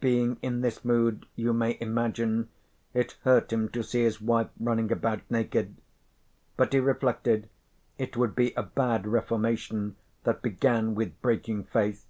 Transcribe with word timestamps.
Being 0.00 0.38
in 0.40 0.62
this 0.62 0.86
mood 0.86 1.26
you 1.34 1.52
may 1.52 1.76
imagine 1.82 2.48
it 2.94 3.18
hurt 3.24 3.52
him 3.52 3.68
to 3.72 3.82
see 3.82 4.04
his 4.04 4.22
wife 4.22 4.48
running 4.58 4.90
about 4.90 5.20
naked, 5.30 5.76
but 6.56 6.72
he 6.72 6.80
reflected 6.80 7.50
it 7.98 8.16
would 8.16 8.34
be 8.34 8.54
a 8.54 8.62
bad 8.62 9.06
reformation 9.06 9.96
that 10.24 10.40
began 10.40 10.94
with 10.94 11.20
breaking 11.20 11.64
faith. 11.64 12.06